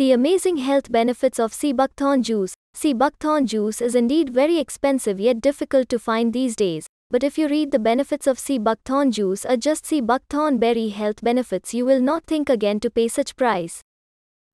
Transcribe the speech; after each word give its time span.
The 0.00 0.12
amazing 0.12 0.56
health 0.56 0.90
benefits 0.90 1.38
of 1.38 1.52
sea 1.52 1.74
buckthorn 1.74 2.22
juice. 2.22 2.54
Sea 2.72 2.94
buckthorn 2.94 3.46
juice 3.46 3.82
is 3.82 3.94
indeed 3.94 4.30
very 4.30 4.56
expensive 4.58 5.20
yet 5.20 5.42
difficult 5.42 5.90
to 5.90 5.98
find 5.98 6.32
these 6.32 6.56
days. 6.56 6.86
But 7.10 7.22
if 7.22 7.36
you 7.36 7.48
read 7.48 7.70
the 7.70 7.78
benefits 7.78 8.26
of 8.26 8.38
sea 8.38 8.56
buckthorn 8.56 9.12
juice 9.12 9.44
or 9.44 9.58
just 9.58 9.84
sea 9.84 10.00
buckthorn 10.00 10.56
berry 10.56 10.88
health 10.88 11.20
benefits, 11.22 11.74
you 11.74 11.84
will 11.84 12.00
not 12.00 12.24
think 12.24 12.48
again 12.48 12.80
to 12.80 12.88
pay 12.88 13.08
such 13.08 13.36
price. 13.36 13.82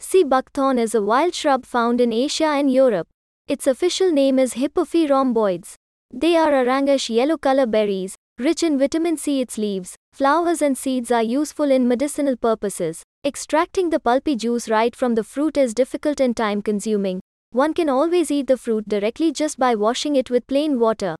Sea 0.00 0.24
buckthorn 0.24 0.80
is 0.80 0.96
a 0.96 1.00
wild 1.00 1.32
shrub 1.32 1.64
found 1.64 2.00
in 2.00 2.12
Asia 2.12 2.46
and 2.46 2.68
Europe. 2.68 3.06
Its 3.46 3.68
official 3.68 4.10
name 4.10 4.40
is 4.40 4.54
Hippophae 4.54 5.08
rhamnoides. 5.08 5.76
They 6.12 6.34
are 6.34 6.50
orangish 6.50 7.08
yellow 7.08 7.36
color 7.36 7.66
berries, 7.66 8.16
rich 8.36 8.64
in 8.64 8.80
vitamin 8.80 9.16
C. 9.16 9.42
Its 9.42 9.58
leaves, 9.58 9.94
flowers, 10.12 10.60
and 10.60 10.76
seeds 10.76 11.12
are 11.12 11.22
useful 11.22 11.70
in 11.70 11.86
medicinal 11.86 12.36
purposes. 12.36 13.04
Extracting 13.26 13.90
the 13.90 13.98
pulpy 13.98 14.36
juice 14.36 14.68
right 14.68 14.94
from 14.94 15.16
the 15.16 15.24
fruit 15.24 15.56
is 15.56 15.74
difficult 15.74 16.20
and 16.20 16.36
time 16.36 16.62
consuming. 16.62 17.18
One 17.50 17.74
can 17.74 17.88
always 17.88 18.30
eat 18.30 18.46
the 18.46 18.56
fruit 18.56 18.88
directly 18.88 19.32
just 19.32 19.58
by 19.58 19.74
washing 19.74 20.14
it 20.14 20.30
with 20.30 20.46
plain 20.46 20.78
water. 20.78 21.16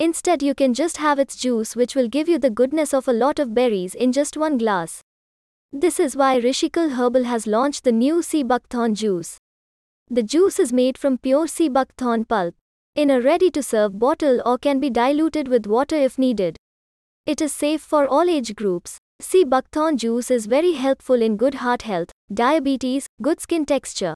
Instead, 0.00 0.42
you 0.42 0.52
can 0.52 0.74
just 0.74 0.96
have 0.96 1.20
its 1.20 1.36
juice, 1.36 1.76
which 1.76 1.94
will 1.94 2.08
give 2.08 2.28
you 2.28 2.40
the 2.40 2.50
goodness 2.50 2.92
of 2.92 3.06
a 3.06 3.12
lot 3.12 3.38
of 3.38 3.54
berries 3.54 3.94
in 3.94 4.10
just 4.10 4.36
one 4.36 4.58
glass. 4.58 5.00
This 5.72 6.00
is 6.00 6.16
why 6.16 6.40
Rishikul 6.40 6.94
Herbal 6.96 7.22
has 7.22 7.46
launched 7.46 7.84
the 7.84 7.92
new 7.92 8.20
sea 8.20 8.42
buckthorn 8.42 8.96
juice. 8.96 9.38
The 10.10 10.24
juice 10.24 10.58
is 10.58 10.72
made 10.72 10.98
from 10.98 11.18
pure 11.18 11.46
sea 11.46 11.68
buckthorn 11.68 12.24
pulp 12.24 12.56
in 12.96 13.10
a 13.10 13.20
ready 13.20 13.48
to 13.52 13.62
serve 13.62 14.00
bottle 14.00 14.42
or 14.44 14.58
can 14.58 14.80
be 14.80 14.90
diluted 14.90 15.46
with 15.46 15.68
water 15.68 15.94
if 15.94 16.18
needed. 16.18 16.56
It 17.26 17.40
is 17.40 17.52
safe 17.52 17.80
for 17.80 18.08
all 18.08 18.28
age 18.28 18.56
groups. 18.56 18.98
Sea 19.20 19.42
buckthorn 19.42 19.96
juice 19.96 20.30
is 20.30 20.46
very 20.46 20.72
helpful 20.74 21.20
in 21.20 21.36
good 21.36 21.54
heart 21.54 21.82
health, 21.82 22.12
diabetes, 22.32 23.08
good 23.20 23.40
skin 23.40 23.66
texture. 23.66 24.14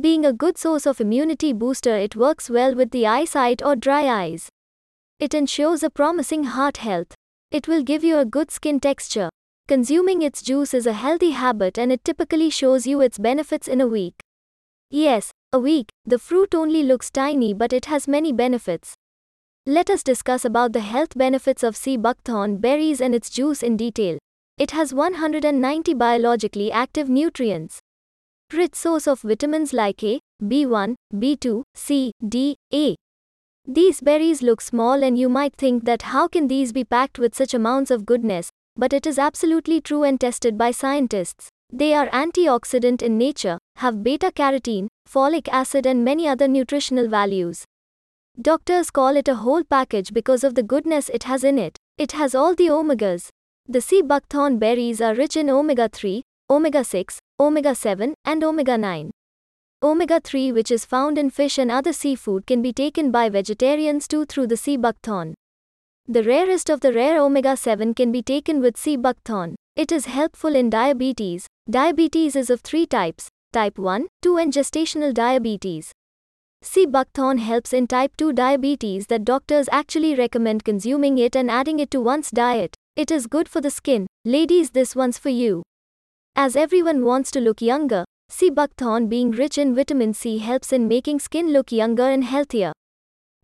Being 0.00 0.26
a 0.26 0.32
good 0.32 0.58
source 0.58 0.84
of 0.84 1.00
immunity 1.00 1.52
booster, 1.52 1.96
it 1.96 2.16
works 2.16 2.50
well 2.50 2.74
with 2.74 2.90
the 2.90 3.06
eyesight 3.06 3.62
or 3.64 3.76
dry 3.76 4.08
eyes. 4.24 4.48
It 5.20 5.32
ensures 5.32 5.84
a 5.84 5.90
promising 5.90 6.42
heart 6.42 6.78
health. 6.78 7.14
It 7.52 7.68
will 7.68 7.84
give 7.84 8.02
you 8.02 8.18
a 8.18 8.24
good 8.24 8.50
skin 8.50 8.80
texture. 8.80 9.30
Consuming 9.68 10.22
its 10.22 10.42
juice 10.42 10.74
is 10.74 10.86
a 10.86 10.92
healthy 10.92 11.30
habit 11.30 11.78
and 11.78 11.92
it 11.92 12.04
typically 12.04 12.50
shows 12.50 12.84
you 12.84 13.00
its 13.00 13.18
benefits 13.18 13.68
in 13.68 13.80
a 13.80 13.86
week. 13.86 14.20
Yes, 14.90 15.30
a 15.52 15.60
week, 15.60 15.88
the 16.04 16.18
fruit 16.18 16.52
only 16.52 16.82
looks 16.82 17.12
tiny 17.12 17.54
but 17.54 17.72
it 17.72 17.84
has 17.84 18.08
many 18.08 18.32
benefits. 18.32 18.96
Let 19.68 19.90
us 19.90 20.04
discuss 20.04 20.44
about 20.44 20.74
the 20.74 20.80
health 20.80 21.18
benefits 21.18 21.64
of 21.64 21.76
sea 21.76 21.96
buckthorn 21.96 22.58
berries 22.58 23.00
and 23.00 23.12
its 23.12 23.28
juice 23.28 23.64
in 23.64 23.76
detail. 23.76 24.16
It 24.58 24.70
has 24.70 24.94
190 24.94 25.92
biologically 25.94 26.70
active 26.70 27.08
nutrients. 27.08 27.80
Rich 28.52 28.76
source 28.76 29.08
of 29.08 29.22
vitamins 29.22 29.72
like 29.72 30.04
A, 30.04 30.20
B1, 30.40 30.94
B2, 31.12 31.64
C, 31.74 32.12
D, 32.28 32.54
A. 32.72 32.94
These 33.66 34.02
berries 34.02 34.40
look 34.40 34.60
small 34.60 35.02
and 35.02 35.18
you 35.18 35.28
might 35.28 35.56
think 35.56 35.84
that 35.84 36.02
how 36.02 36.28
can 36.28 36.46
these 36.46 36.72
be 36.72 36.84
packed 36.84 37.18
with 37.18 37.34
such 37.34 37.52
amounts 37.52 37.90
of 37.90 38.06
goodness, 38.06 38.50
but 38.76 38.92
it 38.92 39.04
is 39.04 39.18
absolutely 39.18 39.80
true 39.80 40.04
and 40.04 40.20
tested 40.20 40.56
by 40.56 40.70
scientists. 40.70 41.48
They 41.72 41.92
are 41.92 42.06
antioxidant 42.10 43.02
in 43.02 43.18
nature, 43.18 43.58
have 43.78 44.04
beta 44.04 44.30
carotene, 44.30 44.86
folic 45.12 45.48
acid, 45.48 45.86
and 45.86 46.04
many 46.04 46.28
other 46.28 46.46
nutritional 46.46 47.08
values. 47.08 47.64
Doctors 48.40 48.90
call 48.90 49.16
it 49.16 49.28
a 49.28 49.36
whole 49.36 49.64
package 49.64 50.12
because 50.12 50.44
of 50.44 50.54
the 50.54 50.62
goodness 50.62 51.08
it 51.08 51.22
has 51.22 51.42
in 51.42 51.58
it. 51.58 51.78
It 51.96 52.12
has 52.12 52.34
all 52.34 52.54
the 52.54 52.66
omegas. 52.66 53.30
The 53.66 53.80
sea 53.80 54.02
buckthorn 54.02 54.58
berries 54.58 55.00
are 55.00 55.14
rich 55.14 55.38
in 55.38 55.48
omega 55.48 55.88
3, 55.88 56.22
omega 56.50 56.84
6, 56.84 57.18
omega 57.40 57.74
7, 57.74 58.14
and 58.26 58.44
omega 58.44 58.76
9. 58.76 59.10
Omega 59.82 60.20
3, 60.20 60.52
which 60.52 60.70
is 60.70 60.84
found 60.84 61.16
in 61.16 61.30
fish 61.30 61.56
and 61.56 61.70
other 61.70 61.94
seafood, 61.94 62.46
can 62.46 62.60
be 62.60 62.74
taken 62.74 63.10
by 63.10 63.30
vegetarians 63.30 64.06
too 64.06 64.26
through 64.26 64.48
the 64.48 64.56
sea 64.58 64.76
buckthorn. 64.76 65.34
The 66.06 66.22
rarest 66.22 66.68
of 66.68 66.80
the 66.80 66.92
rare 66.92 67.18
omega 67.18 67.56
7 67.56 67.94
can 67.94 68.12
be 68.12 68.20
taken 68.20 68.60
with 68.60 68.76
sea 68.76 68.96
buckthorn. 68.96 69.56
It 69.76 69.90
is 69.90 70.04
helpful 70.04 70.54
in 70.54 70.68
diabetes. 70.68 71.46
Diabetes 71.70 72.36
is 72.36 72.50
of 72.50 72.60
three 72.60 72.86
types 72.86 73.28
type 73.52 73.78
1, 73.78 74.08
2, 74.20 74.36
and 74.36 74.52
gestational 74.52 75.14
diabetes. 75.14 75.92
Sea 76.68 76.84
buckthorn 76.84 77.38
helps 77.38 77.72
in 77.72 77.86
type 77.86 78.16
2 78.16 78.32
diabetes 78.32 79.06
that 79.06 79.24
doctors 79.24 79.68
actually 79.70 80.16
recommend 80.16 80.64
consuming 80.64 81.16
it 81.16 81.36
and 81.36 81.48
adding 81.48 81.78
it 81.78 81.92
to 81.92 82.00
one's 82.00 82.32
diet. 82.32 82.74
It 82.96 83.12
is 83.12 83.28
good 83.28 83.48
for 83.48 83.60
the 83.60 83.70
skin. 83.70 84.08
Ladies, 84.24 84.70
this 84.70 84.96
one's 84.96 85.16
for 85.16 85.28
you. 85.28 85.62
As 86.34 86.56
everyone 86.56 87.04
wants 87.04 87.30
to 87.30 87.40
look 87.40 87.62
younger, 87.62 88.04
sea 88.28 88.50
buckthorn 88.50 89.08
being 89.08 89.30
rich 89.30 89.58
in 89.58 89.76
vitamin 89.76 90.12
C 90.12 90.38
helps 90.38 90.72
in 90.72 90.88
making 90.88 91.20
skin 91.20 91.52
look 91.52 91.70
younger 91.70 92.10
and 92.10 92.24
healthier. 92.24 92.72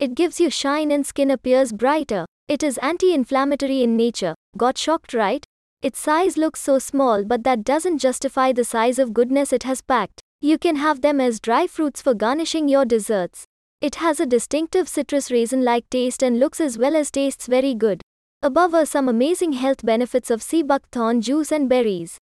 It 0.00 0.16
gives 0.16 0.40
you 0.40 0.50
shine 0.50 0.90
and 0.90 1.06
skin 1.06 1.30
appears 1.30 1.72
brighter. 1.72 2.26
It 2.48 2.64
is 2.64 2.76
anti 2.78 3.14
inflammatory 3.14 3.84
in 3.84 3.96
nature. 3.96 4.34
Got 4.56 4.76
shocked, 4.76 5.14
right? 5.14 5.44
Its 5.80 6.00
size 6.00 6.36
looks 6.36 6.60
so 6.60 6.80
small, 6.80 7.22
but 7.24 7.44
that 7.44 7.62
doesn't 7.62 7.98
justify 7.98 8.52
the 8.52 8.64
size 8.64 8.98
of 8.98 9.14
goodness 9.14 9.52
it 9.52 9.62
has 9.62 9.80
packed. 9.80 10.21
You 10.44 10.58
can 10.58 10.74
have 10.74 11.02
them 11.02 11.20
as 11.20 11.38
dry 11.38 11.68
fruits 11.68 12.02
for 12.02 12.14
garnishing 12.14 12.68
your 12.68 12.84
desserts. 12.84 13.44
It 13.80 13.94
has 13.94 14.18
a 14.18 14.26
distinctive 14.26 14.88
citrus 14.88 15.30
raisin 15.30 15.62
like 15.62 15.88
taste 15.88 16.20
and 16.20 16.40
looks 16.40 16.60
as 16.60 16.76
well 16.76 16.96
as 16.96 17.12
tastes 17.12 17.46
very 17.46 17.74
good. 17.74 18.02
Above 18.42 18.74
are 18.74 18.84
some 18.84 19.08
amazing 19.08 19.52
health 19.52 19.84
benefits 19.84 20.32
of 20.32 20.42
sea 20.42 20.64
buckthorn 20.64 21.20
juice 21.20 21.52
and 21.52 21.68
berries. 21.68 22.18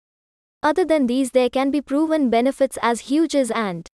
Other 0.63 0.83
than 0.83 1.05
these, 1.05 1.29
there 1.29 1.51
can 1.51 1.69
be 1.69 1.79
proven 1.79 2.31
benefits 2.31 2.79
as 2.81 3.01
huge 3.01 3.35
as 3.35 3.51
ant. 3.51 3.87